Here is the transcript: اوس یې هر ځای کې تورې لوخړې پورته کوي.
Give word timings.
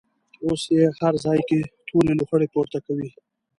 اوس 0.45 0.61
یې 0.75 0.85
هر 0.99 1.13
ځای 1.25 1.39
کې 1.49 1.59
تورې 1.87 2.13
لوخړې 2.19 2.47
پورته 2.53 2.77
کوي. 2.85 3.09